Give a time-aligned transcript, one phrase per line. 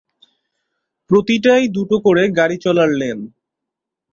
[1.09, 3.19] প্রতিটায় দুটো করে গাড়ি চলার লেন।